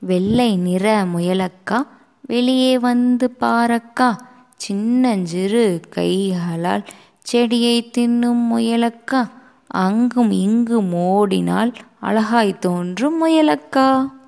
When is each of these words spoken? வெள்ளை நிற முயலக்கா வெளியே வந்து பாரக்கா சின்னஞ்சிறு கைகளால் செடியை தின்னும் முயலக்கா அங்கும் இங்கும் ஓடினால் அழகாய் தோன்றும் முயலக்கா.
வெள்ளை 0.00 0.56
நிற 0.56 1.04
முயலக்கா 1.04 1.86
வெளியே 2.20 2.78
வந்து 2.78 3.32
பாரக்கா 3.40 4.16
சின்னஞ்சிறு 4.56 5.80
கைகளால் 5.90 6.84
செடியை 7.20 7.90
தின்னும் 7.98 8.42
முயலக்கா 8.52 9.30
அங்கும் 9.66 10.30
இங்கும் 10.30 10.92
ஓடினால் 10.92 11.74
அழகாய் 12.00 12.58
தோன்றும் 12.58 13.26
முயலக்கா. 13.26 14.12